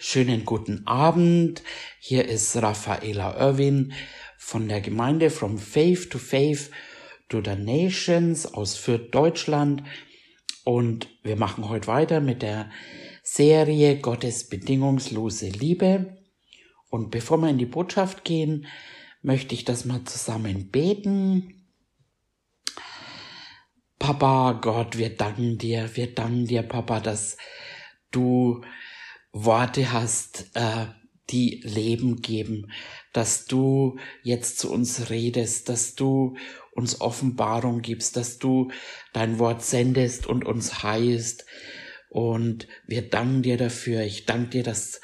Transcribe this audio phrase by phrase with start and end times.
[0.00, 1.62] schönen guten Abend.
[1.98, 3.92] Hier ist Raffaela Irwin
[4.36, 6.70] von der Gemeinde From Faith to Faith
[7.28, 9.82] to the Nations aus Fürth, Deutschland.
[10.64, 12.70] Und wir machen heute weiter mit der
[13.22, 16.16] Serie Gottes bedingungslose Liebe.
[16.90, 18.66] Und bevor wir in die Botschaft gehen,
[19.22, 21.66] möchte ich das mal zusammen beten.
[23.98, 27.36] Papa Gott, wir danken dir, wir danken dir, Papa, dass
[28.12, 28.62] du
[29.44, 30.86] Worte hast, äh,
[31.30, 32.72] die Leben geben,
[33.12, 36.36] dass du jetzt zu uns redest, dass du
[36.72, 38.70] uns Offenbarung gibst, dass du
[39.12, 41.44] dein Wort sendest und uns heilst.
[42.08, 44.02] Und wir danken dir dafür.
[44.02, 45.00] Ich danke dir, dass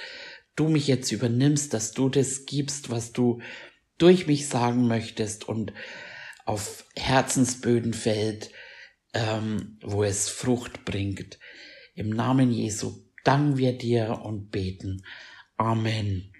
[0.56, 3.41] du mich jetzt übernimmst, dass du das gibst, was du
[3.98, 5.73] durch mich sagen möchtest und
[6.47, 8.51] auf Herzensböden fällt,
[9.12, 11.39] ähm, wo es Frucht bringt.
[11.95, 15.05] Im Namen Jesu danken wir dir und beten.
[15.56, 16.33] Amen.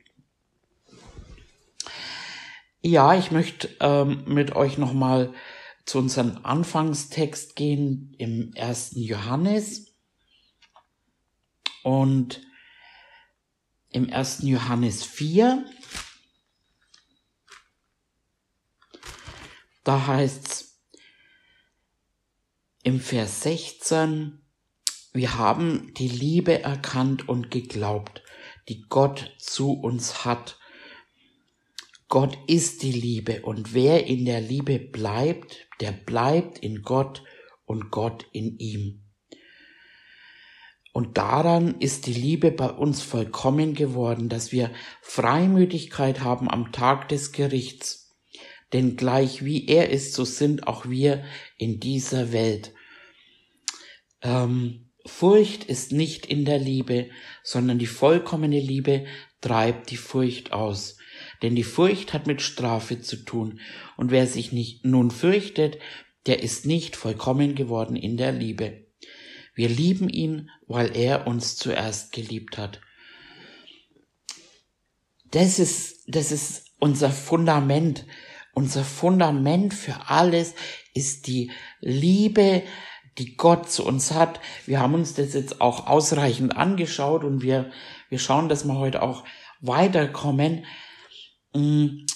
[2.81, 5.33] Ja, ich möchte ähm, mit euch nochmal
[5.87, 9.95] zu unserem Anfangstext gehen im ersten Johannes.
[11.83, 12.41] Und
[13.91, 15.65] im ersten Johannes 4,
[19.85, 20.81] da heißt's
[22.83, 24.44] im Vers 16,
[25.15, 28.23] wir haben die Liebe erkannt und geglaubt,
[28.69, 30.59] die Gott zu uns hat.
[32.09, 37.23] Gott ist die Liebe und wer in der Liebe bleibt, der bleibt in Gott
[37.65, 39.05] und Gott in ihm.
[40.93, 47.09] Und daran ist die Liebe bei uns vollkommen geworden, dass wir Freimütigkeit haben am Tag
[47.09, 48.17] des Gerichts.
[48.73, 51.25] Denn gleich wie er ist, so sind auch wir
[51.57, 52.75] in dieser Welt.
[54.23, 57.11] Ähm, Furcht ist nicht in der Liebe,
[57.43, 59.05] sondern die vollkommene Liebe
[59.41, 60.97] treibt die Furcht aus.
[61.43, 63.61] Denn die Furcht hat mit Strafe zu tun,
[63.97, 65.79] und wer sich nicht nun fürchtet,
[66.27, 68.87] der ist nicht vollkommen geworden in der Liebe.
[69.55, 72.81] Wir lieben ihn, weil er uns zuerst geliebt hat.
[75.27, 78.07] Das ist, das ist unser Fundament.
[78.53, 80.55] Unser Fundament für alles
[80.95, 82.63] ist die Liebe,
[83.19, 84.41] die Gott zu uns hat.
[84.67, 87.71] Wir haben uns das jetzt auch ausreichend angeschaut und wir,
[88.09, 89.25] wir schauen, dass wir heute auch
[89.61, 90.65] weiterkommen.
[91.55, 92.07] Mm.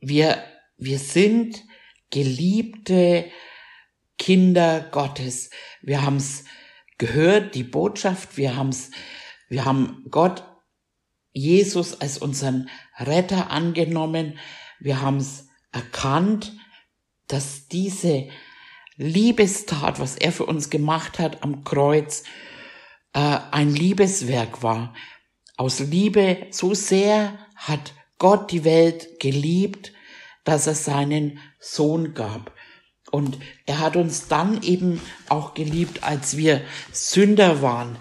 [0.00, 0.42] Wir,
[0.76, 1.62] wir sind
[2.10, 3.30] geliebte
[4.18, 5.50] Kinder Gottes.
[5.80, 6.44] Wir haben es
[6.98, 8.90] gehört, die Botschaft, wir haben es,
[9.48, 10.44] wir haben Gott,
[11.32, 14.38] Jesus als unseren Retter angenommen.
[14.80, 16.52] Wir haben es erkannt,
[17.26, 18.28] dass diese
[19.02, 22.22] Liebestat, was er für uns gemacht hat am Kreuz,
[23.12, 24.94] äh, ein Liebeswerk war.
[25.56, 29.92] Aus Liebe so sehr hat Gott die Welt geliebt,
[30.44, 32.52] dass er seinen Sohn gab.
[33.10, 36.62] Und er hat uns dann eben auch geliebt, als wir
[36.92, 37.96] Sünder waren,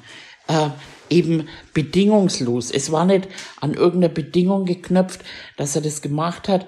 [0.47, 0.69] äh,
[1.09, 2.71] eben bedingungslos.
[2.71, 3.27] Es war nicht
[3.59, 5.21] an irgendeine Bedingung geknöpft,
[5.57, 6.67] dass er das gemacht hat,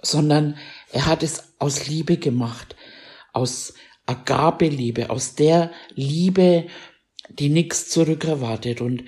[0.00, 0.56] sondern
[0.92, 2.74] er hat es aus Liebe gemacht
[3.34, 3.74] aus
[4.06, 6.66] Agabeliebe, aus der Liebe,
[7.28, 8.80] die nichts zurückerwartet.
[8.80, 9.04] Und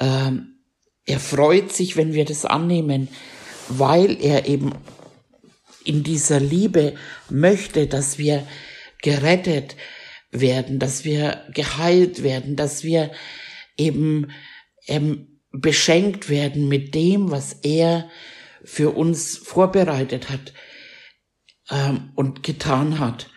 [0.00, 0.60] ähm,
[1.04, 3.08] er freut sich, wenn wir das annehmen,
[3.68, 4.72] weil er eben
[5.84, 6.94] in dieser Liebe
[7.30, 8.46] möchte, dass wir
[9.02, 9.76] gerettet
[10.30, 13.12] werden, dass wir geheilt werden, dass wir
[13.76, 14.32] eben
[14.88, 18.10] ähm, beschenkt werden mit dem, was er
[18.64, 20.52] für uns vorbereitet hat
[21.70, 23.30] ähm, und getan hat.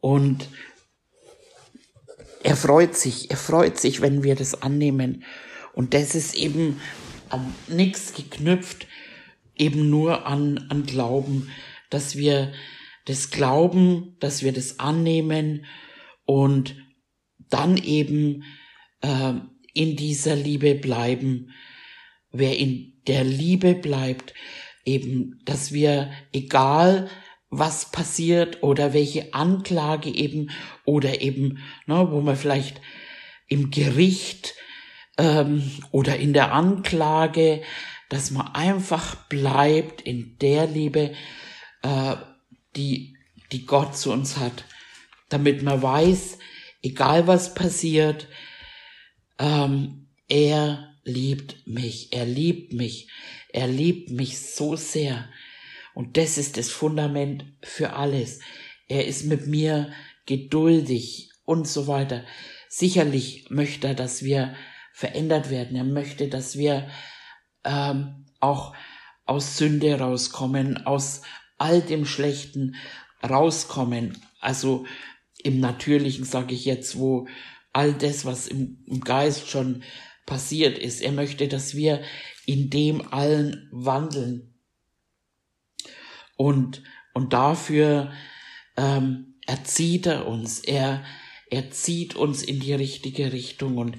[0.00, 0.48] Und
[2.42, 5.24] er freut sich, er freut sich, wenn wir das annehmen.
[5.74, 6.80] Und das ist eben
[7.28, 8.86] an nichts geknüpft,
[9.56, 11.50] eben nur an, an Glauben,
[11.90, 12.52] dass wir
[13.04, 15.66] das glauben, dass wir das annehmen
[16.24, 16.76] und
[17.50, 18.44] dann eben
[19.00, 19.34] äh,
[19.74, 21.50] in dieser Liebe bleiben.
[22.32, 24.34] Wer in der Liebe bleibt,
[24.84, 27.10] eben, dass wir, egal
[27.50, 30.50] was passiert oder welche Anklage eben
[30.84, 32.80] oder eben, ne, wo man vielleicht
[33.48, 34.54] im Gericht
[35.18, 37.62] ähm, oder in der Anklage,
[38.08, 41.12] dass man einfach bleibt in der Liebe,
[41.82, 42.16] äh,
[42.76, 43.16] die,
[43.50, 44.64] die Gott zu uns hat,
[45.28, 46.38] damit man weiß,
[46.82, 48.28] egal was passiert,
[49.38, 53.08] ähm, er liebt mich, er liebt mich,
[53.52, 55.28] er liebt mich so sehr.
[55.94, 58.40] Und das ist das Fundament für alles.
[58.88, 59.92] Er ist mit mir
[60.26, 62.24] geduldig und so weiter.
[62.68, 64.54] Sicherlich möchte er, dass wir
[64.92, 65.76] verändert werden.
[65.76, 66.88] Er möchte, dass wir
[67.64, 68.74] ähm, auch
[69.26, 71.22] aus Sünde rauskommen, aus
[71.58, 72.74] all dem Schlechten
[73.28, 74.18] rauskommen.
[74.40, 74.86] Also
[75.42, 77.28] im Natürlichen sage ich jetzt, wo
[77.72, 79.82] all das, was im, im Geist schon
[80.26, 81.00] passiert ist.
[81.00, 82.02] Er möchte, dass wir
[82.46, 84.49] in dem allen wandeln.
[86.40, 86.82] Und,
[87.12, 88.10] und dafür
[88.78, 90.60] ähm, erzieht er uns.
[90.60, 91.04] Er,
[91.50, 93.76] er zieht uns in die richtige Richtung.
[93.76, 93.98] Und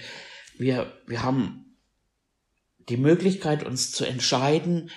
[0.57, 1.77] wir, wir haben
[2.89, 4.89] die Möglichkeit, uns zu entscheiden,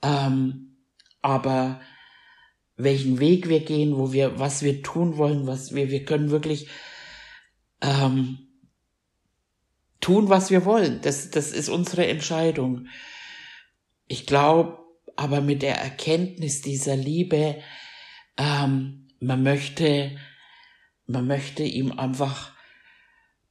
[0.00, 0.78] ähm,
[1.20, 1.82] aber
[2.76, 6.68] welchen Weg wir gehen, wo wir, was wir tun wollen, was wir, wir können wirklich
[7.82, 8.48] ähm,
[10.00, 11.02] tun, was wir wollen.
[11.02, 12.86] Das, das ist unsere Entscheidung.
[14.06, 14.81] Ich glaube,
[15.16, 17.62] aber mit der Erkenntnis dieser Liebe,
[18.36, 20.18] ähm, man möchte,
[21.06, 22.52] man möchte ihm einfach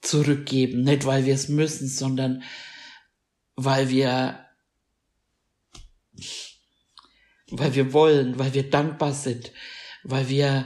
[0.02, 2.44] zurückgeben, nicht weil wir es müssen, sondern
[3.56, 4.46] weil wir,
[7.52, 9.52] weil wir wollen, weil wir dankbar sind,
[10.04, 10.66] weil wir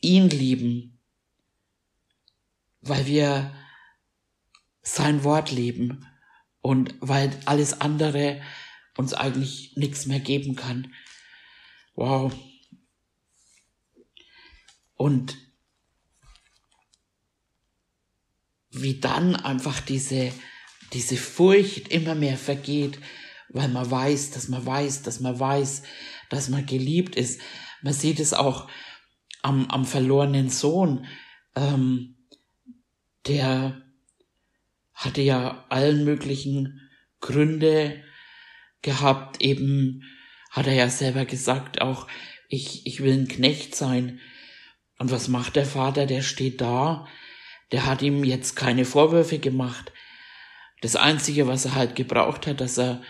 [0.00, 1.00] ihn lieben,
[2.80, 3.54] weil wir
[4.82, 6.06] sein Wort lieben
[6.60, 8.42] und weil alles andere
[8.96, 10.92] uns eigentlich nichts mehr geben kann.
[11.94, 12.32] Wow.
[14.94, 15.36] Und
[18.70, 20.32] wie dann einfach diese,
[20.92, 22.98] diese Furcht immer mehr vergeht,
[23.48, 25.82] weil man weiß, dass man weiß, dass man weiß,
[26.30, 27.40] dass man geliebt ist.
[27.82, 28.68] Man sieht es auch
[29.42, 31.06] am, am verlorenen Sohn,
[31.54, 32.16] ähm,
[33.26, 33.82] der
[34.94, 36.80] hatte ja allen möglichen
[37.20, 38.02] Gründe
[38.82, 40.02] gehabt, eben
[40.50, 42.06] hat er ja selber gesagt, auch
[42.48, 44.20] ich, ich will ein Knecht sein.
[44.98, 46.06] Und was macht der Vater?
[46.06, 47.06] Der steht da,
[47.72, 49.92] der hat ihm jetzt keine Vorwürfe gemacht.
[50.82, 53.02] Das Einzige, was er halt gebraucht hat, dass er,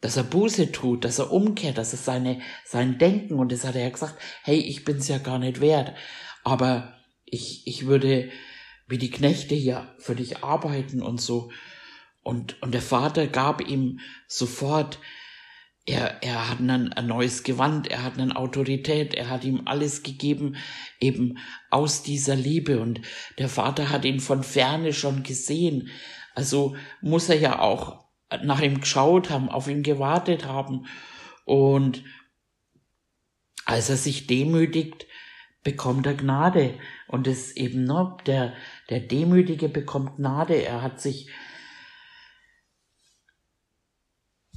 [0.00, 3.76] dass er Buße tut, dass er umkehrt, dass er seine, sein Denken, und das hat
[3.76, 5.94] er ja gesagt, hey, ich bin's ja gar nicht wert,
[6.42, 8.30] aber ich, ich würde
[8.88, 11.50] wie die Knechte hier für dich arbeiten und so.
[12.22, 14.98] Und, und der Vater gab ihm sofort,
[15.86, 20.02] er, er hat ein, ein neues Gewand, er hat eine Autorität, er hat ihm alles
[20.02, 20.56] gegeben,
[21.00, 21.38] eben
[21.70, 22.80] aus dieser Liebe.
[22.80, 23.00] Und
[23.38, 25.88] der Vater hat ihn von ferne schon gesehen.
[26.34, 28.04] Also muss er ja auch
[28.42, 30.86] nach ihm geschaut haben, auf ihn gewartet haben.
[31.46, 32.04] Und
[33.64, 35.06] als er sich demütigt,
[35.64, 36.74] bekommt er Gnade.
[37.06, 38.52] Und es eben, ne, der,
[38.90, 40.54] der Demütige bekommt Gnade.
[40.54, 41.30] Er hat sich,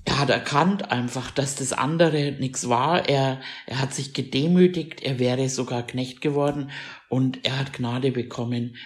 [0.03, 3.07] er hat erkannt einfach, dass das andere nichts war.
[3.07, 5.01] Er, er hat sich gedemütigt.
[5.01, 6.71] Er wäre sogar Knecht geworden
[7.09, 8.77] und er hat Gnade bekommen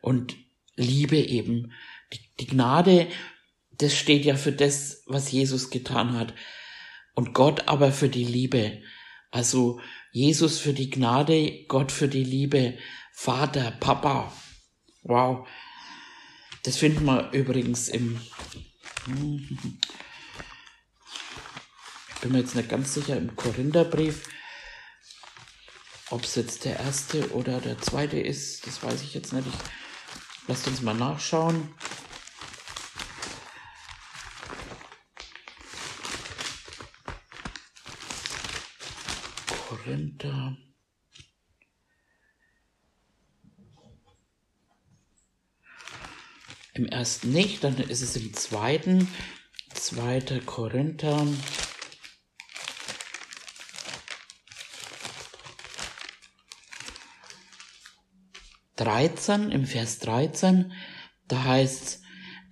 [0.00, 0.36] und
[0.76, 1.72] Liebe eben.
[2.12, 3.08] Die, die Gnade,
[3.72, 6.34] das steht ja für das, was Jesus getan hat.
[7.14, 8.82] Und Gott aber für die Liebe.
[9.30, 9.80] Also
[10.12, 12.78] Jesus für die Gnade, Gott für die Liebe,
[13.12, 14.32] Vater, Papa.
[15.02, 15.46] Wow.
[16.64, 18.20] Das finden wir übrigens im.
[22.20, 24.28] Bin mir jetzt nicht ganz sicher im Korintherbrief,
[26.10, 28.66] ob es jetzt der erste oder der zweite ist.
[28.66, 29.46] Das weiß ich jetzt nicht.
[29.46, 31.74] Ich, lasst uns mal nachschauen.
[39.68, 40.56] Korinther.
[46.74, 49.08] Im ersten nicht, dann ist es im zweiten.
[49.72, 51.26] Zweiter Korinther.
[58.78, 60.72] Dreizehn, im Vers 13,
[61.26, 62.00] da heißt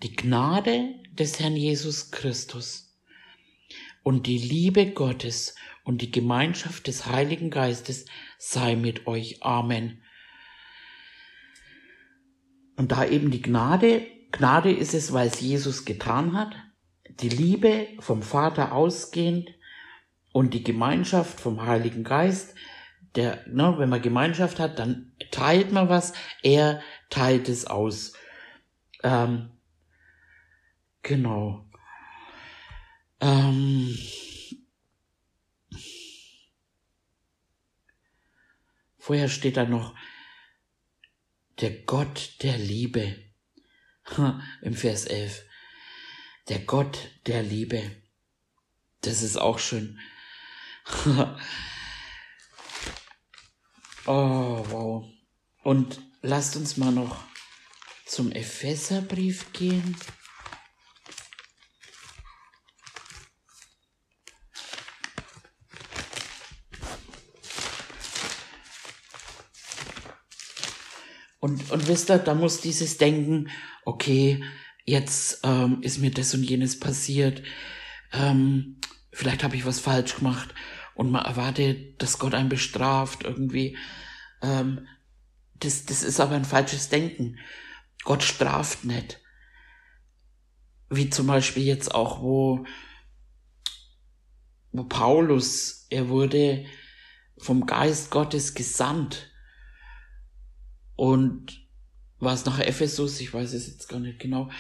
[0.03, 2.99] die Gnade des Herrn Jesus Christus
[4.03, 5.55] und die Liebe Gottes
[5.85, 8.07] und die Gemeinschaft des Heiligen Geistes
[8.39, 9.45] sei mit euch.
[9.45, 10.03] Amen.
[12.77, 16.57] Und da eben die Gnade, Gnade ist es, weil es Jesus getan hat,
[17.21, 19.55] die Liebe vom Vater ausgehend
[20.33, 22.57] und die Gemeinschaft vom Heiligen Geist,
[23.17, 28.13] der, ne, wenn man Gemeinschaft hat, dann teilt man was, er teilt es aus.
[29.03, 29.51] Ähm,
[31.03, 31.69] genau.
[33.21, 33.97] Ähm,
[39.07, 39.95] Vorher steht da noch
[41.61, 43.17] der Gott der Liebe.
[44.63, 45.45] Im Vers 11.
[46.49, 48.03] Der Gott der Liebe.
[49.03, 50.01] Das ist auch schön.
[54.07, 55.05] oh, wow.
[55.63, 57.25] Und lasst uns mal noch
[58.07, 59.97] zum Epheserbrief gehen.
[71.39, 73.51] Und, und wisst ihr, da muss dieses Denken,
[73.85, 74.43] okay,
[74.85, 77.43] jetzt ähm, ist mir das und jenes passiert,
[78.13, 78.81] ähm,
[79.13, 80.55] vielleicht habe ich was falsch gemacht
[80.97, 83.77] und man erwartet, dass Gott einen bestraft irgendwie.
[84.43, 84.89] Ähm,
[85.61, 87.39] das, das ist aber ein falsches Denken.
[88.03, 89.21] Gott straft nicht.
[90.89, 92.65] Wie zum Beispiel jetzt auch, wo,
[94.73, 96.65] wo Paulus, er wurde
[97.37, 99.31] vom Geist Gottes gesandt
[100.95, 101.61] und
[102.21, 104.51] war es nach Ephesus, ich weiß es jetzt gar nicht genau.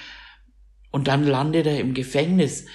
[0.90, 2.66] Und dann landet er im Gefängnis.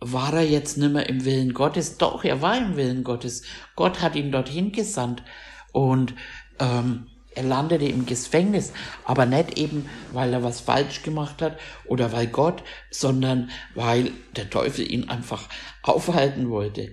[0.00, 1.98] War er jetzt nimmer im Willen Gottes?
[1.98, 3.42] Doch, er war im Willen Gottes.
[3.76, 5.22] Gott hat ihn dorthin gesandt.
[5.72, 6.14] Und
[6.60, 8.72] ähm, er landete im Gefängnis,
[9.04, 14.50] aber nicht eben, weil er was falsch gemacht hat oder weil Gott, sondern weil der
[14.50, 15.48] Teufel ihn einfach
[15.82, 16.92] aufhalten wollte.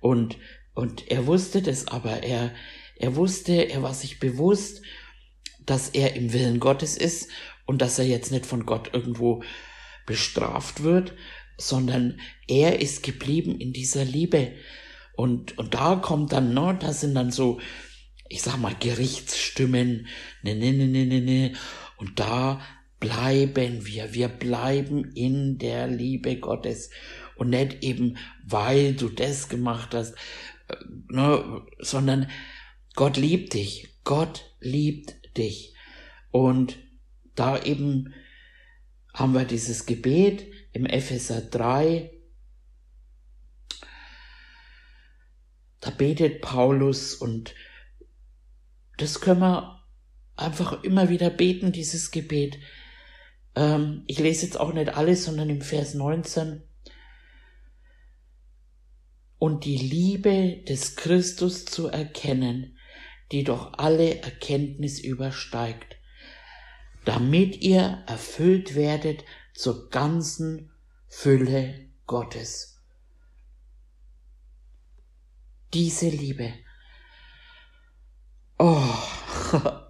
[0.00, 0.36] Und,
[0.74, 2.52] und er wusste das aber, er,
[2.96, 4.82] er wusste, er war sich bewusst
[5.68, 7.30] dass er im Willen Gottes ist
[7.66, 9.42] und dass er jetzt nicht von Gott irgendwo
[10.06, 11.14] bestraft wird,
[11.58, 14.52] sondern er ist geblieben in dieser Liebe.
[15.14, 17.60] Und, und da kommt dann, ne, da sind dann so,
[18.28, 20.06] ich sag mal, Gerichtsstimmen,
[20.42, 21.52] ne, ne, ne, ne, ne, ne.
[21.96, 22.60] Und da
[23.00, 26.90] bleiben wir, wir bleiben in der Liebe Gottes.
[27.36, 30.14] Und nicht eben, weil du das gemacht hast,
[30.68, 30.76] äh,
[31.08, 32.28] ne, sondern
[32.94, 33.88] Gott liebt dich.
[34.04, 35.74] Gott liebt dich.
[36.30, 36.78] Und
[37.34, 38.14] da eben
[39.14, 42.10] haben wir dieses Gebet im Epheser 3.
[45.80, 47.54] Da betet Paulus und
[48.96, 49.84] das können wir
[50.36, 52.58] einfach immer wieder beten, dieses Gebet.
[53.54, 56.62] Ähm, ich lese jetzt auch nicht alles, sondern im Vers 19.
[59.38, 62.76] Und die Liebe des Christus zu erkennen,
[63.30, 65.96] die doch alle Erkenntnis übersteigt,
[67.04, 69.24] damit ihr erfüllt werdet
[69.58, 70.70] zur ganzen
[71.08, 72.80] Fülle Gottes.
[75.74, 76.54] Diese Liebe.
[78.56, 78.94] Oh.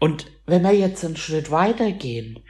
[0.00, 2.42] Und wenn wir jetzt einen Schritt weiter gehen,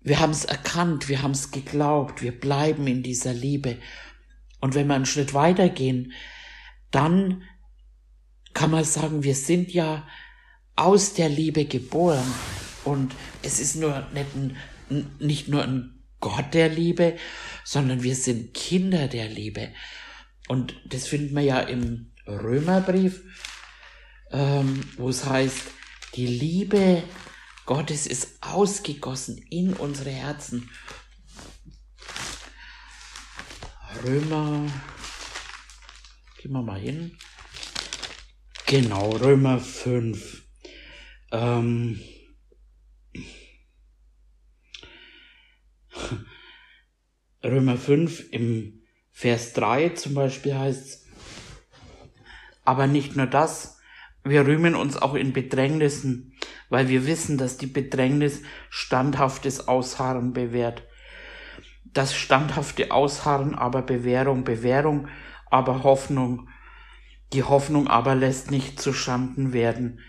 [0.00, 3.78] wir haben es erkannt, wir haben es geglaubt, wir bleiben in dieser Liebe.
[4.60, 6.12] Und wenn wir einen Schritt weiter gehen,
[6.90, 7.44] dann
[8.52, 10.06] kann man sagen, wir sind ja
[10.76, 12.30] aus der Liebe geboren.
[12.84, 14.56] Und es ist nur nicht, ein,
[15.18, 17.16] nicht nur ein Gott der Liebe,
[17.64, 19.68] sondern wir sind Kinder der Liebe.
[20.48, 23.22] Und das finden wir ja im Römerbrief,
[24.30, 25.62] ähm, wo es heißt,
[26.14, 27.02] die Liebe
[27.64, 30.70] Gottes ist ausgegossen in unsere Herzen.
[34.04, 34.66] Römer,
[36.38, 37.16] gehen wir mal hin.
[38.66, 40.42] Genau, Römer 5.
[41.30, 42.00] Ähm,
[47.44, 51.06] Römer 5 im Vers 3 zum Beispiel heißt es,
[52.64, 53.78] aber nicht nur das,
[54.24, 56.34] wir rühmen uns auch in Bedrängnissen,
[56.68, 60.84] weil wir wissen, dass die Bedrängnis standhaftes Ausharren bewährt.
[61.84, 65.08] Das standhafte Ausharren aber Bewährung, Bewährung
[65.50, 66.48] aber Hoffnung,
[67.32, 70.00] die Hoffnung aber lässt nicht zu Schanden werden.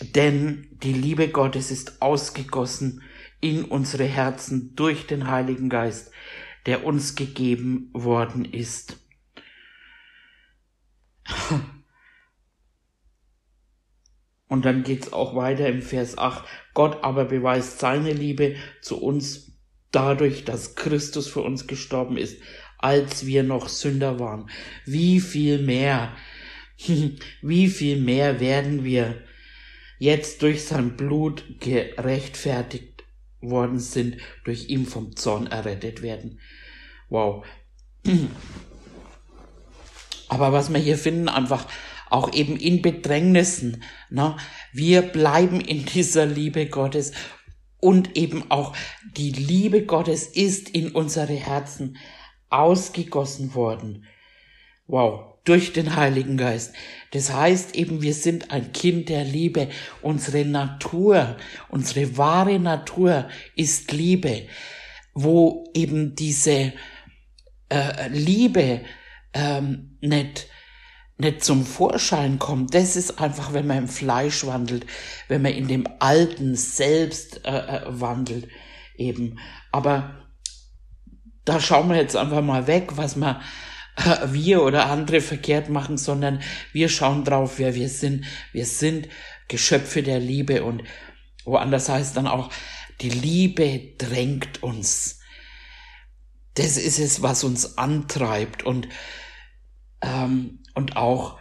[0.00, 3.02] Denn die Liebe Gottes ist ausgegossen
[3.42, 6.10] in unsere Herzen durch den Heiligen Geist,
[6.64, 8.96] der uns gegeben worden ist.
[14.48, 16.44] Und dann geht's auch weiter im Vers 8.
[16.72, 19.58] Gott aber beweist seine Liebe zu uns
[19.90, 22.40] dadurch, dass Christus für uns gestorben ist,
[22.78, 24.50] als wir noch Sünder waren.
[24.84, 26.14] Wie viel mehr,
[27.42, 29.24] wie viel mehr werden wir
[29.98, 32.91] jetzt durch sein Blut gerechtfertigt
[33.42, 36.40] worden sind, durch ihn vom Zorn errettet werden.
[37.08, 37.44] Wow.
[40.28, 41.66] Aber was wir hier finden, einfach
[42.08, 44.36] auch eben in Bedrängnissen, ne?
[44.72, 47.12] wir bleiben in dieser Liebe Gottes
[47.80, 48.74] und eben auch
[49.16, 51.96] die Liebe Gottes ist in unsere Herzen
[52.48, 54.04] ausgegossen worden.
[54.86, 56.74] Wow, durch den Heiligen Geist.
[57.10, 59.68] Das heißt eben, wir sind ein Kind der Liebe.
[60.00, 61.36] Unsere Natur,
[61.68, 64.46] unsere wahre Natur ist Liebe,
[65.14, 66.72] wo eben diese
[67.68, 68.82] äh, Liebe
[69.34, 70.48] ähm, nicht
[71.18, 74.86] nicht zum Vorschein kommt, das ist einfach, wenn man im Fleisch wandelt,
[75.28, 78.48] wenn man in dem alten Selbst äh, äh, wandelt
[78.96, 79.38] eben.
[79.70, 80.16] Aber
[81.44, 83.40] da schauen wir jetzt einfach mal weg, was wir,
[84.26, 88.24] wir oder andere verkehrt machen, sondern wir schauen drauf, wer wir sind.
[88.52, 89.08] Wir sind
[89.48, 90.82] Geschöpfe der Liebe und
[91.44, 92.50] woanders heißt dann auch,
[93.00, 95.20] die Liebe drängt uns.
[96.54, 98.88] Das ist es, was uns antreibt und,
[100.02, 101.38] ähm, und auch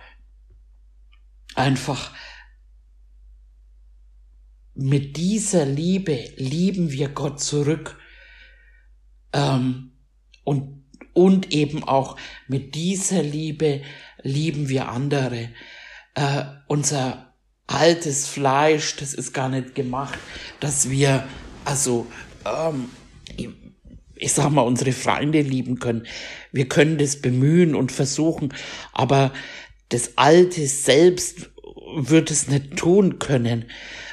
[1.55, 2.13] einfach
[4.73, 7.99] mit dieser Liebe lieben wir Gott zurück
[9.33, 9.91] ähm,
[10.43, 10.80] und,
[11.13, 13.81] und eben auch mit dieser Liebe
[14.21, 15.49] lieben wir andere.
[16.15, 17.33] Äh, unser
[17.67, 20.19] altes Fleisch, das ist gar nicht gemacht,
[20.59, 21.27] dass wir
[21.63, 22.07] also
[22.45, 22.89] ähm,
[24.21, 26.05] ich sag mal, unsere Freunde lieben können.
[26.51, 28.53] Wir können das bemühen und versuchen,
[28.93, 29.33] aber
[29.89, 31.49] das alte Selbst
[31.95, 33.65] wird es nicht tun können,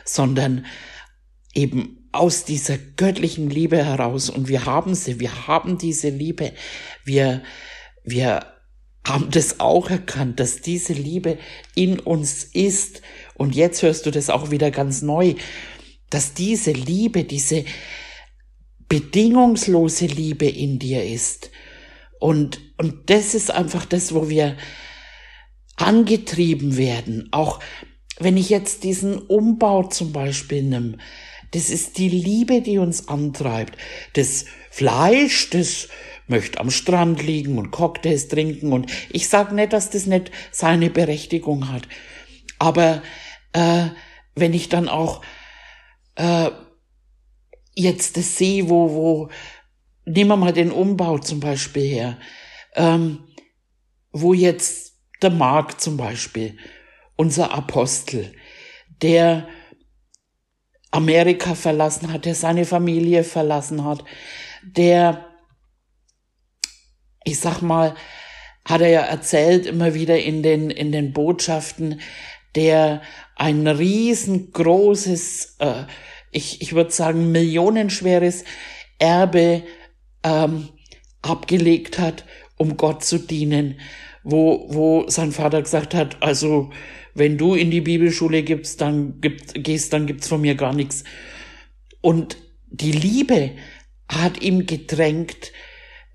[0.04, 0.64] sondern
[1.54, 6.52] eben aus dieser göttlichen Liebe heraus und wir haben sie, wir haben diese Liebe,
[7.04, 7.42] wir,
[8.04, 8.46] wir
[9.06, 11.38] haben das auch erkannt, dass diese Liebe
[11.74, 13.02] in uns ist
[13.34, 15.34] und jetzt hörst du das auch wieder ganz neu,
[16.10, 17.64] dass diese Liebe, diese,
[18.88, 21.50] bedingungslose Liebe in dir ist.
[22.20, 24.56] Und, und das ist einfach das, wo wir
[25.76, 27.28] angetrieben werden.
[27.30, 27.60] Auch
[28.18, 30.98] wenn ich jetzt diesen Umbau zum Beispiel nehme,
[31.52, 33.76] das ist die Liebe, die uns antreibt.
[34.14, 35.88] Das Fleisch, das
[36.26, 40.90] möchte am Strand liegen und Cocktails trinken und ich sage nicht, dass das nicht seine
[40.90, 41.88] Berechtigung hat.
[42.58, 43.02] Aber
[43.52, 43.86] äh,
[44.34, 45.22] wenn ich dann auch
[46.16, 46.50] äh,
[47.74, 49.28] jetzt das sehe, wo, wo,
[50.04, 52.18] nehmen wir mal den Umbau zum Beispiel her,
[52.74, 53.20] ähm,
[54.12, 56.56] wo jetzt der Mark zum Beispiel,
[57.16, 58.32] unser Apostel,
[59.02, 59.48] der
[60.90, 64.04] Amerika verlassen hat, der seine Familie verlassen hat,
[64.62, 65.26] der,
[67.24, 67.94] ich sag mal,
[68.64, 72.00] hat er ja erzählt immer wieder in den, in den Botschaften,
[72.54, 73.02] der
[73.36, 75.84] ein riesengroßes äh,
[76.30, 78.44] ich, ich würde sagen, millionenschweres
[78.98, 79.62] Erbe
[80.22, 80.68] ähm,
[81.22, 82.24] abgelegt hat,
[82.56, 83.80] um Gott zu dienen,
[84.24, 86.70] wo, wo sein Vater gesagt hat, also
[87.18, 91.04] wenn du in die Bibelschule gibst, dann gibt, gehst, dann gibt's von mir gar nichts.
[92.00, 92.36] Und
[92.70, 93.52] die Liebe
[94.08, 95.52] hat ihm gedrängt,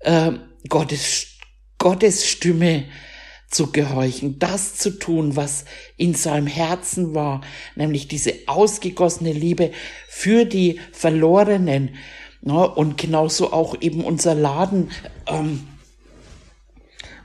[0.00, 0.32] äh,
[0.68, 1.38] Gottes,
[1.78, 2.84] Gottes Stimme
[3.50, 5.64] zu gehorchen, das zu tun, was
[5.96, 7.42] in seinem Herzen war,
[7.76, 9.70] nämlich diese ausgegossene Liebe
[10.08, 11.94] für die Verlorenen.
[12.42, 12.68] Ne?
[12.68, 14.90] Und genauso auch eben unser Laden,
[15.26, 15.68] ähm,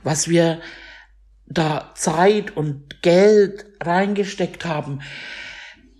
[0.04, 0.60] was wir
[1.50, 5.00] da Zeit und Geld reingesteckt haben.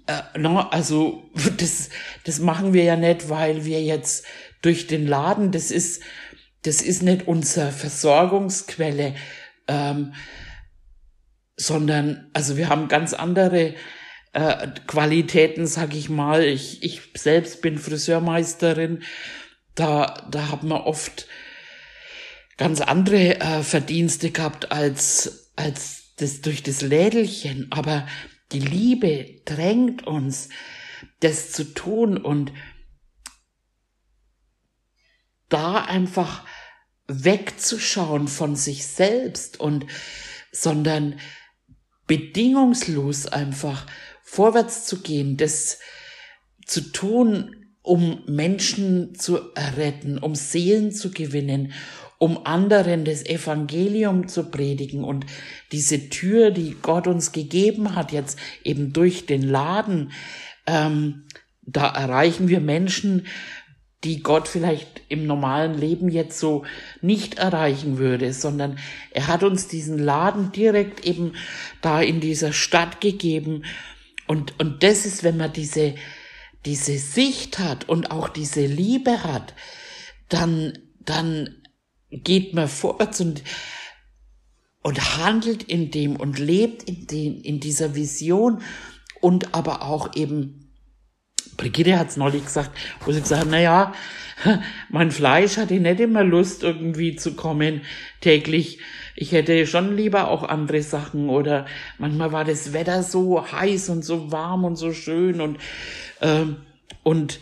[0.06, 0.72] Äh, ne?
[0.72, 1.90] Also das,
[2.24, 4.24] das machen wir ja nicht, weil wir jetzt
[4.62, 6.02] durch den Laden, das ist,
[6.62, 9.14] das ist nicht unsere Versorgungsquelle
[9.70, 10.14] ähm,
[11.56, 13.74] sondern also wir haben ganz andere
[14.32, 16.42] äh, Qualitäten, sag ich mal.
[16.42, 19.02] Ich, ich selbst bin Friseurmeisterin,
[19.74, 21.26] da, da haben wir oft
[22.60, 27.68] ganz andere äh, Verdienste gehabt als, als das durch das Lädelchen.
[27.70, 28.06] Aber
[28.52, 30.50] die Liebe drängt uns,
[31.20, 32.52] das zu tun und
[35.48, 36.44] da einfach
[37.06, 39.86] wegzuschauen von sich selbst und,
[40.52, 41.18] sondern
[42.06, 43.86] bedingungslos einfach
[44.22, 45.78] vorwärts zu gehen, das
[46.66, 49.36] zu tun, um Menschen zu
[49.76, 51.72] retten, um Seelen zu gewinnen,
[52.20, 55.24] um anderen das Evangelium zu predigen und
[55.72, 60.12] diese Tür, die Gott uns gegeben hat, jetzt eben durch den Laden,
[60.66, 61.24] ähm,
[61.62, 63.26] da erreichen wir Menschen,
[64.04, 66.66] die Gott vielleicht im normalen Leben jetzt so
[67.00, 68.78] nicht erreichen würde, sondern
[69.12, 71.33] er hat uns diesen Laden direkt eben
[71.80, 73.64] da in dieser Stadt gegeben.
[74.26, 75.94] Und, und das ist, wenn man diese,
[76.66, 79.54] diese Sicht hat und auch diese Liebe hat,
[80.28, 81.59] dann, dann
[82.10, 83.42] geht man vorwärts und,
[84.82, 88.62] und handelt in dem und lebt in dem, in dieser Vision
[89.20, 90.60] und aber auch eben
[91.56, 92.70] Brigitte hat's neulich gesagt,
[93.04, 93.92] wo sie gesagt hat, na ja,
[94.88, 97.82] mein Fleisch hatte nicht immer Lust irgendwie zu kommen
[98.22, 98.78] täglich.
[99.14, 101.66] Ich hätte schon lieber auch andere Sachen oder
[101.98, 105.58] manchmal war das Wetter so heiß und so warm und so schön und
[106.22, 106.56] ähm,
[107.02, 107.40] und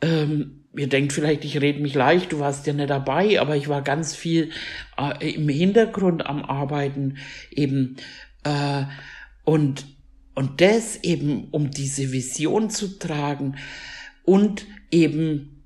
[0.00, 3.68] ähm, ihr denkt vielleicht, ich rede mich leicht, du warst ja nicht dabei, aber ich
[3.68, 4.50] war ganz viel
[4.96, 7.18] äh, im Hintergrund am Arbeiten
[7.50, 7.96] eben
[8.44, 8.84] äh,
[9.44, 9.84] und
[10.34, 13.56] und das eben, um diese Vision zu tragen
[14.24, 15.64] und eben,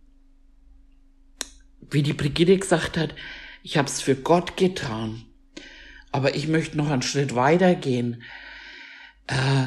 [1.91, 3.15] wie die Brigitte gesagt hat,
[3.63, 5.27] ich habe es für Gott getan.
[6.11, 8.23] Aber ich möchte noch einen Schritt weiter gehen.
[9.27, 9.67] Äh,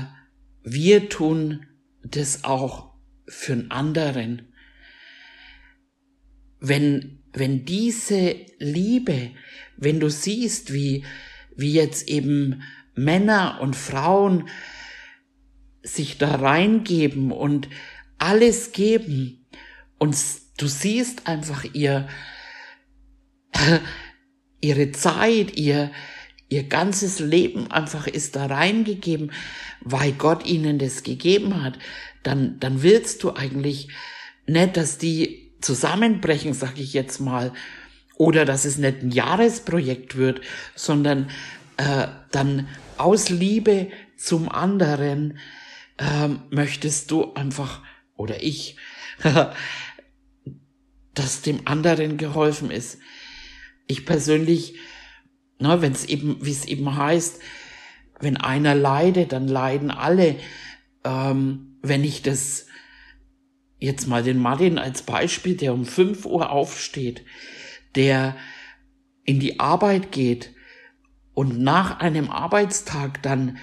[0.63, 1.65] wir tun
[2.03, 2.91] das auch
[3.27, 4.53] für einen anderen.
[6.59, 9.31] Wenn, wenn diese Liebe,
[9.77, 11.03] wenn du siehst, wie,
[11.55, 12.63] wie jetzt eben
[12.95, 14.49] Männer und Frauen
[15.83, 17.69] sich da reingeben und
[18.17, 19.45] alles geben
[19.99, 20.17] und
[20.57, 22.07] du siehst einfach ihr,
[24.61, 25.91] ihre Zeit, ihr,
[26.49, 29.31] ihr ganzes Leben einfach ist da reingegeben,
[29.81, 31.77] weil Gott ihnen das gegeben hat,
[32.23, 33.89] dann, dann willst du eigentlich
[34.47, 37.51] nicht, dass die zusammenbrechen, sag ich jetzt mal,
[38.15, 40.41] oder dass es nicht ein Jahresprojekt wird,
[40.75, 41.29] sondern
[41.77, 42.67] äh, dann
[42.97, 45.37] aus Liebe zum anderen
[45.99, 47.81] ähm, möchtest du einfach,
[48.15, 48.77] oder ich,
[51.13, 52.99] dass dem anderen geholfen ist.
[53.87, 54.75] Ich persönlich,
[55.59, 57.39] ne, wenn es eben, wie es eben heißt,
[58.19, 60.37] wenn einer leidet, dann leiden alle.
[61.03, 62.66] Ähm, wenn ich das
[63.79, 67.23] jetzt mal den Martin als Beispiel, der um 5 Uhr aufsteht,
[67.95, 68.35] der
[69.23, 70.53] in die Arbeit geht
[71.33, 73.57] und nach einem Arbeitstag dann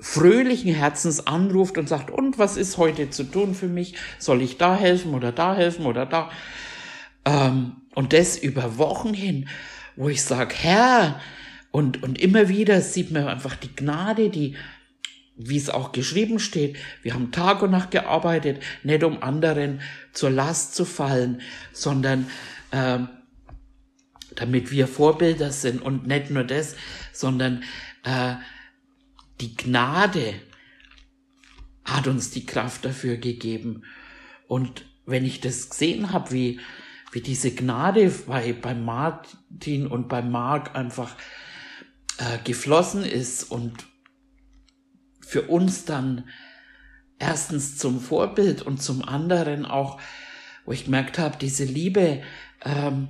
[0.00, 3.94] fröhlichen Herzens anruft und sagt, und was ist heute zu tun für mich?
[4.18, 6.30] Soll ich da helfen oder da helfen oder da?
[7.24, 9.48] Ähm, und das über Wochen hin,
[9.94, 11.20] wo ich sage, Herr,
[11.70, 14.56] und, und immer wieder sieht man einfach die Gnade, die,
[15.36, 19.80] wie es auch geschrieben steht, wir haben Tag und Nacht gearbeitet, nicht um anderen
[20.12, 21.40] zur Last zu fallen,
[21.72, 22.28] sondern
[22.70, 23.08] ähm,
[24.34, 26.76] damit wir Vorbilder sind und nicht nur das,
[27.12, 27.62] sondern
[28.04, 28.34] äh,
[29.40, 30.34] die Gnade
[31.84, 33.84] hat uns die Kraft dafür gegeben.
[34.46, 36.60] Und wenn ich das gesehen habe, wie,
[37.10, 41.16] wie diese Gnade bei, bei Martin und bei Mark einfach
[42.18, 43.86] äh, geflossen ist und
[45.32, 46.24] für uns dann
[47.18, 49.98] erstens zum Vorbild und zum anderen auch,
[50.66, 52.20] wo ich gemerkt habe, diese Liebe,
[52.62, 53.08] ähm,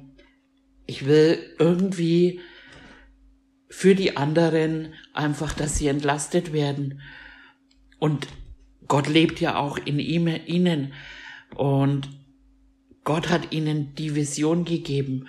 [0.87, 2.39] ich will irgendwie
[3.69, 7.01] für die anderen einfach, dass sie entlastet werden.
[7.99, 8.29] Und
[8.87, 10.93] Gott lebt ja auch in ihm, ihnen.
[11.57, 12.09] Und
[13.03, 15.27] Gott hat ihnen die Vision gegeben.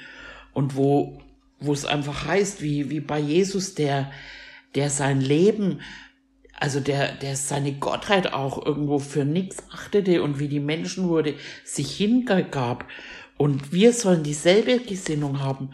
[0.54, 1.24] Und wo,
[1.60, 4.12] wo es einfach heißt, wie, wie bei Jesus, der,
[4.76, 5.80] der sein Leben,
[6.64, 11.36] also der, der seine Gottheit auch irgendwo für nichts achtete und wie die Menschen wurde,
[11.66, 12.88] sich hingab.
[13.36, 15.72] Und wir sollen dieselbe Gesinnung haben.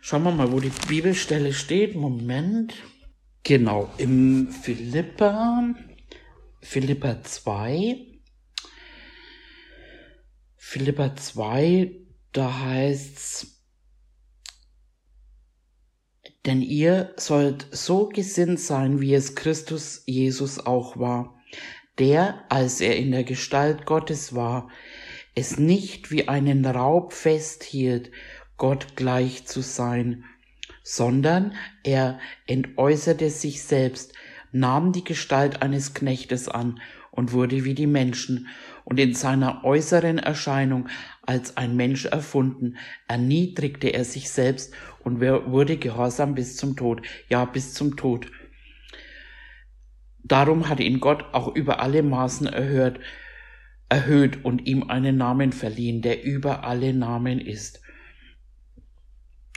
[0.00, 1.96] Schauen wir mal, wo die Bibelstelle steht.
[1.96, 2.74] Moment.
[3.42, 5.74] Genau, im Philippa,
[6.60, 7.96] Philippa 2.
[10.56, 11.90] Philippa 2,
[12.30, 13.53] da heißt's,
[16.46, 21.40] denn ihr sollt so gesinnt sein, wie es Christus Jesus auch war,
[21.98, 24.68] der, als er in der Gestalt Gottes war,
[25.34, 28.10] es nicht wie einen Raub festhielt,
[28.56, 30.24] Gott gleich zu sein,
[30.82, 34.12] sondern er entäußerte sich selbst,
[34.52, 36.80] nahm die Gestalt eines Knechtes an
[37.14, 38.48] und wurde wie die Menschen,
[38.84, 40.88] und in seiner äußeren Erscheinung
[41.22, 42.76] als ein Mensch erfunden,
[43.08, 47.00] erniedrigte er sich selbst und wurde gehorsam bis zum Tod,
[47.30, 48.30] ja bis zum Tod.
[50.22, 53.00] Darum hat ihn Gott auch über alle Maßen erhört,
[53.88, 57.80] erhöht und ihm einen Namen verliehen, der über alle Namen ist.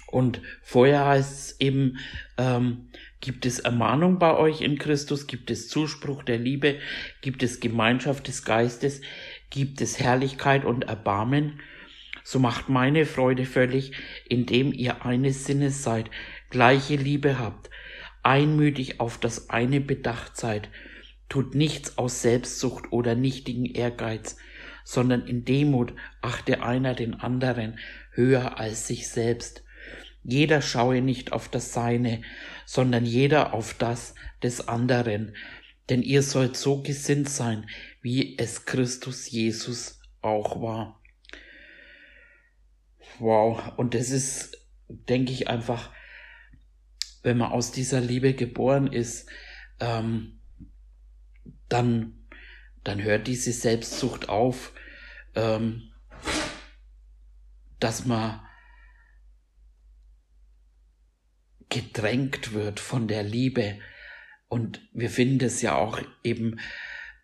[0.10, 1.98] Und vorher heißt es eben,
[2.38, 6.80] ähm, gibt es Ermahnung bei euch in Christus, gibt es Zuspruch der Liebe,
[7.21, 9.01] gibt es Gemeinschaft des Geistes,
[9.49, 11.60] gibt es Herrlichkeit und Erbarmen.
[12.23, 13.93] So macht meine Freude völlig,
[14.27, 16.12] indem ihr eines Sinnes seid,
[16.49, 17.69] gleiche Liebe habt,
[18.23, 20.69] einmütig auf das eine bedacht seid,
[21.30, 24.38] tut nichts aus Selbstsucht oder nichtigen Ehrgeiz,
[24.84, 27.80] sondern in Demut achte einer den anderen
[28.12, 29.63] höher als sich selbst.
[30.23, 32.21] Jeder schaue nicht auf das Seine,
[32.67, 35.36] sondern jeder auf das des anderen.
[35.89, 37.69] Denn ihr sollt so gesinnt sein,
[38.01, 41.01] wie es Christus Jesus auch war.
[43.19, 45.91] Wow, und das ist, denke ich, einfach,
[47.23, 49.30] wenn man aus dieser Liebe geboren ist,
[49.80, 50.41] ähm,
[51.69, 52.27] dann,
[52.84, 54.73] dann hört diese Selbstsucht auf,
[55.36, 55.93] ähm,
[57.80, 58.41] dass man
[61.69, 63.80] gedrängt wird von der Liebe.
[64.47, 66.60] Und wir finden es ja auch eben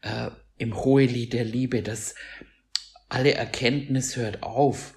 [0.02, 2.16] äh, im Hohelied der Liebe, dass
[3.10, 4.96] alle Erkenntnis hört auf,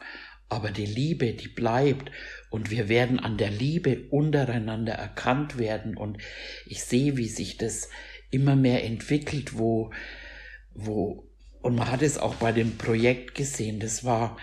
[0.49, 2.11] aber die Liebe, die bleibt
[2.51, 6.19] und wir werden an der Liebe untereinander erkannt werden und
[6.67, 7.91] ich sehe, wie sich das
[8.31, 9.93] immer mehr entwickelt, wo,
[10.73, 11.29] wo,
[11.63, 14.37] und man hat es auch bei dem Projekt gesehen, das war,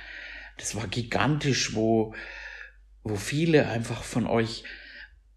[0.58, 2.14] das war gigantisch, wo,
[3.04, 4.64] wo viele einfach von euch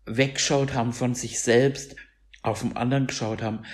[0.06, 1.96] weggeschaut haben von sich selbst,
[2.42, 3.64] auf den anderen geschaut haben,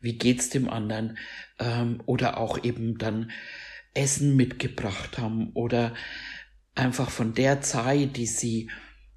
[0.00, 1.18] wie geht's dem anderen,
[1.58, 3.30] ähm, oder auch eben dann
[3.94, 5.94] Essen mitgebracht haben oder
[6.74, 8.70] einfach von der Zeit, die sie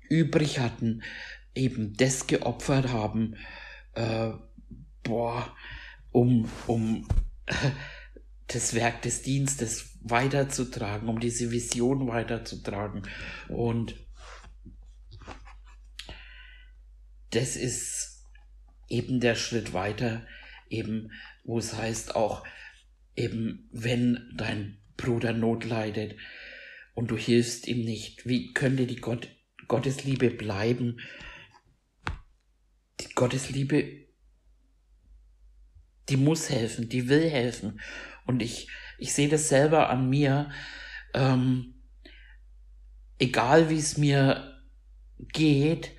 [0.10, 1.02] übrig hatten,
[1.56, 3.36] eben das geopfert haben,
[3.94, 4.32] äh,
[5.04, 5.56] boah,
[6.12, 7.08] um, um
[8.48, 13.04] das Werk des Dienstes weiterzutragen, um diese Vision weiterzutragen.
[13.48, 13.96] Und
[17.36, 18.24] das ist
[18.88, 20.26] eben der Schritt weiter,
[20.70, 21.12] eben,
[21.44, 22.46] wo es heißt auch,
[23.16, 26.16] eben, wenn dein Bruder Not leidet
[26.94, 29.28] und du hilfst ihm nicht, wie könnte die Gott,
[29.68, 31.00] Gottesliebe bleiben?
[33.02, 34.06] Die Gottesliebe,
[36.08, 37.82] die muss helfen, die will helfen.
[38.26, 40.52] Und ich, ich sehe das selber an mir,
[41.14, 41.74] ähm,
[43.20, 44.62] egal wie es mir
[45.34, 45.92] geht,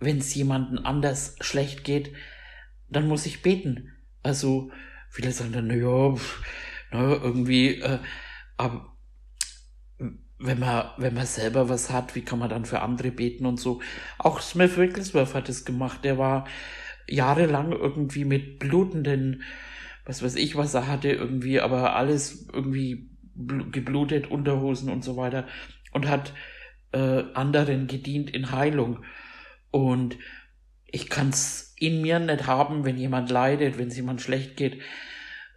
[0.00, 2.12] wenn es jemanden anders schlecht geht,
[2.88, 3.92] dann muss ich beten.
[4.22, 4.70] Also
[5.08, 6.14] viele sagen dann, naja,
[6.90, 7.98] na, irgendwie, äh,
[8.56, 8.96] aber
[10.38, 13.60] wenn man, wenn man selber was hat, wie kann man dann für andere beten und
[13.60, 13.80] so.
[14.18, 16.02] Auch Smith Wigglesworth hat es gemacht.
[16.02, 16.46] Der war
[17.06, 19.42] jahrelang irgendwie mit blutenden,
[20.06, 25.46] was weiß ich, was er hatte, irgendwie, aber alles irgendwie geblutet, Unterhosen und so weiter
[25.92, 26.32] und hat
[26.92, 29.04] äh, anderen gedient in Heilung.
[29.70, 30.16] Und
[30.86, 34.80] ich kann's in mir nicht haben, wenn jemand leidet, wenn es jemand schlecht geht.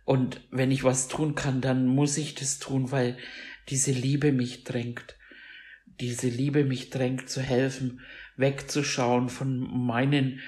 [0.06, 3.18] Und wenn ich was tun kann, dann muss ich das tun, weil
[3.70, 5.18] diese Liebe mich drängt.
[5.86, 8.02] Diese Liebe mich drängt zu helfen,
[8.36, 10.42] wegzuschauen von meinen,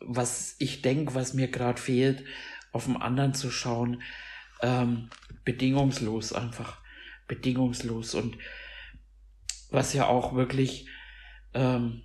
[0.00, 2.24] was ich denke, was mir gerade fehlt,
[2.72, 4.02] auf den anderen zu schauen,
[4.60, 5.10] ähm,
[5.44, 6.80] bedingungslos einfach,
[7.28, 8.36] bedingungslos und
[9.70, 10.88] was ja auch wirklich
[11.54, 12.02] ähm,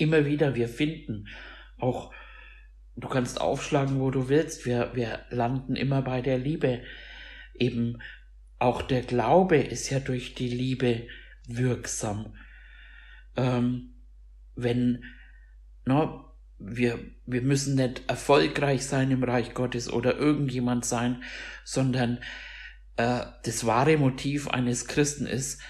[0.00, 1.28] immer wieder wir finden.
[1.78, 2.12] Auch
[2.96, 4.66] du kannst aufschlagen, wo du willst.
[4.66, 6.82] Wir, wir landen immer bei der Liebe.
[7.54, 7.98] Eben
[8.58, 11.06] auch der Glaube ist ja durch die Liebe
[11.46, 12.34] wirksam.
[13.36, 13.94] Ähm,
[14.56, 15.04] wenn,
[15.84, 16.24] no,
[16.58, 21.22] wir, wir müssen nicht erfolgreich sein im Reich Gottes oder irgendjemand sein,
[21.64, 22.18] sondern
[22.96, 25.62] äh, das wahre Motiv eines Christen ist,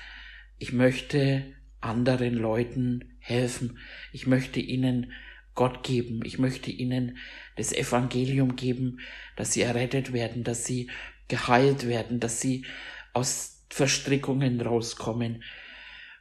[0.57, 3.79] ich möchte anderen Leuten helfen.
[4.13, 5.13] Ich möchte ihnen
[5.55, 6.21] Gott geben.
[6.25, 7.19] Ich möchte ihnen
[7.57, 9.01] das Evangelium geben,
[9.37, 10.91] dass sie errettet werden, dass sie
[11.29, 12.65] geheilt werden, dass sie
[13.13, 15.43] aus Verstrickungen rauskommen.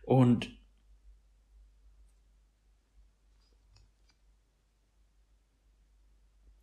[0.03, 0.49] Und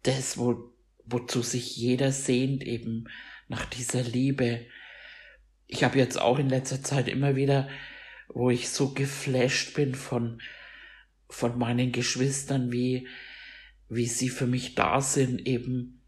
[0.03, 0.73] das, wo,
[1.05, 3.09] wozu sich jeder sehnt, eben
[3.49, 4.67] nach dieser Liebe.
[5.67, 7.69] Ich habe jetzt auch in letzter Zeit immer wieder
[8.35, 10.43] wo ich so geflasht bin von,
[11.31, 13.09] von meinen Geschwistern, wie,
[13.89, 16.03] wie sie für mich da sind, eben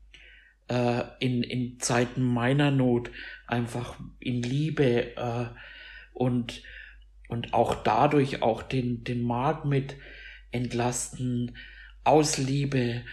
[0.69, 3.11] äh, in, in Zeiten meiner Not,
[3.47, 5.47] einfach in Liebe äh,
[6.13, 6.63] und,
[7.29, 9.97] und auch dadurch auch den, den Markt mit
[10.51, 11.57] entlasten,
[12.03, 13.05] aus Liebe.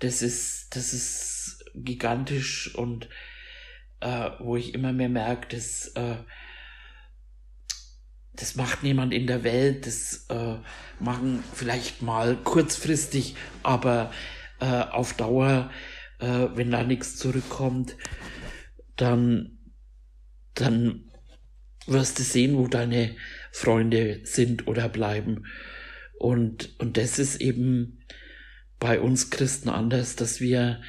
[0.00, 3.08] Das ist, das ist gigantisch und
[4.00, 6.16] äh, wo ich immer mehr merke, dass äh,
[8.34, 10.56] das macht niemand in der Welt, das äh,
[10.98, 14.12] machen vielleicht mal kurzfristig, aber
[14.60, 15.70] äh, auf Dauer,
[16.18, 17.96] äh, wenn da nichts zurückkommt,
[18.96, 19.58] dann,
[20.54, 21.10] dann
[21.86, 23.16] wirst du sehen, wo deine
[23.52, 25.44] Freunde sind oder bleiben.
[26.18, 28.04] Und, und das ist eben
[28.78, 30.80] bei uns Christen anders, dass wir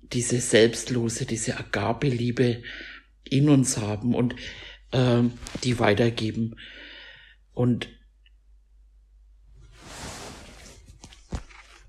[0.00, 2.62] diese selbstlose, diese Agape-Liebe
[3.24, 4.14] in uns haben.
[4.14, 4.34] Und
[4.92, 5.22] äh,
[5.64, 6.56] die weitergeben.
[7.54, 7.88] Und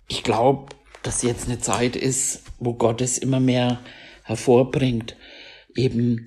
[0.07, 3.81] ich glaube, dass jetzt eine Zeit ist, wo Gott es immer mehr
[4.23, 5.17] hervorbringt,
[5.75, 6.25] eben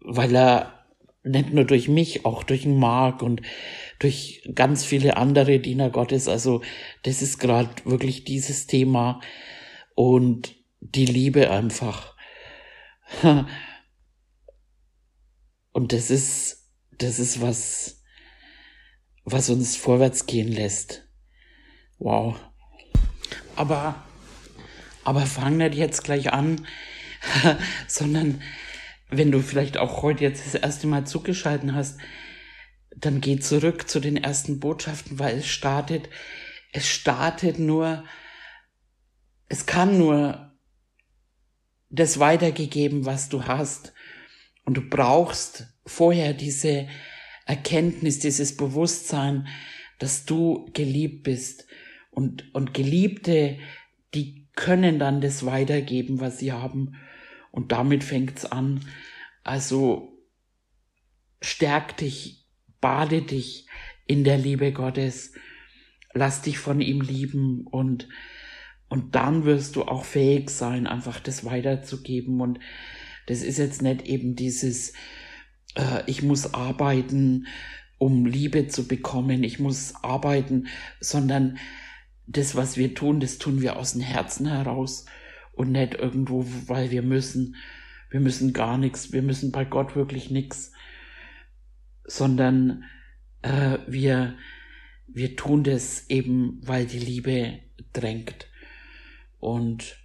[0.00, 0.84] weil er
[1.24, 3.42] nicht nur durch mich, auch durch den Mark und
[4.00, 6.62] durch ganz viele andere Diener Gottes, also
[7.04, 9.20] das ist gerade wirklich dieses Thema.
[9.94, 12.16] Und die Liebe einfach
[15.82, 18.04] Und das ist, das ist was,
[19.24, 21.08] was uns vorwärts gehen lässt.
[21.98, 22.38] Wow.
[23.56, 24.06] Aber,
[25.02, 26.68] aber fang nicht jetzt gleich an,
[27.88, 28.42] sondern
[29.10, 31.98] wenn du vielleicht auch heute jetzt das erste Mal zugeschalten hast,
[32.96, 36.08] dann geh zurück zu den ersten Botschaften, weil es startet,
[36.72, 38.04] es startet nur,
[39.48, 40.56] es kann nur
[41.90, 43.92] das weitergegeben, was du hast.
[44.64, 46.88] Und du brauchst vorher diese
[47.46, 49.48] Erkenntnis, dieses Bewusstsein,
[49.98, 51.66] dass du geliebt bist.
[52.10, 53.58] Und, und Geliebte,
[54.14, 56.96] die können dann das weitergeben, was sie haben.
[57.50, 58.84] Und damit fängt's an.
[59.44, 60.18] Also
[61.40, 62.46] stärk dich,
[62.80, 63.66] bade dich
[64.06, 65.32] in der Liebe Gottes,
[66.12, 68.08] lass dich von ihm lieben und
[68.92, 72.42] und dann wirst du auch fähig sein, einfach das weiterzugeben.
[72.42, 72.60] Und
[73.24, 74.92] das ist jetzt nicht eben dieses,
[75.74, 77.46] äh, ich muss arbeiten,
[77.98, 80.66] um Liebe zu bekommen, ich muss arbeiten,
[81.00, 81.58] sondern
[82.26, 85.06] das, was wir tun, das tun wir aus dem Herzen heraus
[85.52, 87.56] und nicht irgendwo, weil wir müssen.
[88.10, 90.72] Wir müssen gar nichts, wir müssen bei Gott wirklich nichts,
[92.04, 92.84] sondern
[93.40, 94.34] äh, wir,
[95.06, 97.60] wir tun das eben, weil die Liebe
[97.94, 98.48] drängt.
[99.40, 99.96] Und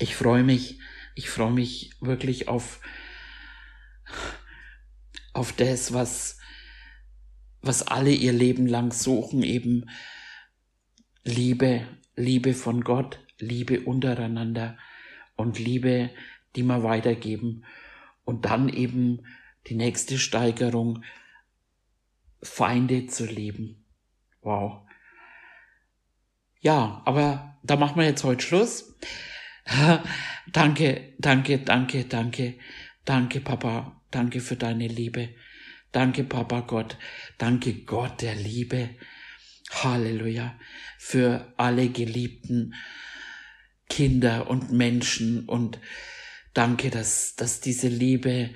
[0.00, 0.80] ich freue mich,
[1.14, 2.80] ich freue mich wirklich auf,
[5.32, 6.38] auf das, was,
[7.60, 9.90] was alle ihr Leben lang suchen, eben
[11.24, 14.78] Liebe, Liebe von Gott, Liebe untereinander
[15.36, 16.10] und Liebe,
[16.54, 17.64] die wir weitergeben.
[18.24, 19.26] Und dann eben
[19.66, 21.02] die nächste Steigerung,
[22.42, 23.84] Feinde zu lieben.
[24.42, 24.82] Wow.
[26.60, 28.94] Ja, aber da machen wir jetzt heute Schluss.
[30.52, 32.58] danke, danke, danke, danke,
[33.04, 35.30] danke, Papa, danke für deine Liebe.
[35.92, 36.96] Danke, Papa Gott.
[37.38, 38.90] Danke, Gott der Liebe.
[39.70, 40.58] Halleluja.
[40.98, 42.74] Für alle geliebten
[43.88, 45.78] Kinder und Menschen und
[46.54, 48.50] danke, dass, dass diese Liebe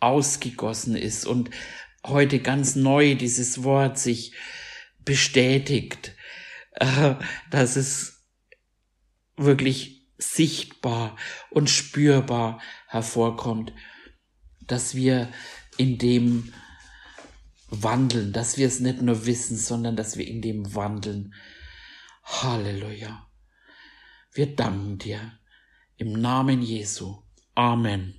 [0.00, 1.50] ausgegossen ist und
[2.06, 4.34] heute ganz neu dieses Wort sich
[5.04, 6.14] bestätigt
[6.80, 7.14] äh,
[7.50, 8.24] dass es
[9.36, 11.16] wirklich sichtbar
[11.50, 13.72] und spürbar hervorkommt,
[14.68, 15.32] dass wir
[15.76, 16.52] in dem
[17.70, 21.34] wandeln, dass wir es nicht nur wissen, sondern dass wir in dem wandeln.
[22.24, 23.26] Halleluja.
[24.32, 25.38] Wir danken dir
[25.96, 27.22] im Namen Jesu.
[27.54, 28.17] Amen.